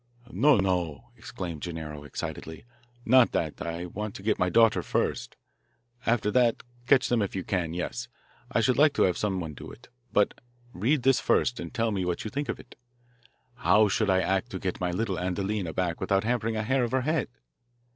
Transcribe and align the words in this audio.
"No, 0.31 0.57
no!" 0.57 1.11
exclaimed 1.15 1.61
Gennaro 1.61 2.05
excitedly. 2.05 2.65
"Not 3.05 3.33
that. 3.33 3.61
I 3.61 3.85
want 3.85 4.15
to 4.15 4.23
get 4.23 4.39
my 4.39 4.49
daughter 4.49 4.81
first. 4.81 5.35
After 6.07 6.31
that, 6.31 6.63
catch 6.87 7.07
them 7.07 7.21
if 7.21 7.35
you 7.35 7.43
can 7.43 7.75
yes, 7.75 8.07
I 8.51 8.61
should 8.61 8.79
like 8.79 8.95
to 8.95 9.03
have 9.03 9.15
someone 9.15 9.53
do 9.53 9.69
it. 9.69 9.89
But 10.11 10.33
read 10.73 11.03
this 11.03 11.19
first 11.19 11.59
and 11.59 11.71
tell 11.71 11.91
me 11.91 12.03
what 12.03 12.23
you 12.25 12.31
think 12.31 12.49
of 12.49 12.59
it. 12.59 12.73
How 13.57 13.87
should 13.89 14.09
I 14.09 14.21
act 14.21 14.49
to 14.49 14.59
get 14.59 14.79
my 14.81 14.89
little 14.89 15.19
Adelina 15.19 15.71
back 15.71 16.01
without 16.01 16.23
harming 16.23 16.55
a 16.55 16.63
hair 16.63 16.83
of 16.83 16.93
her 16.93 17.01
head?" 17.01 17.27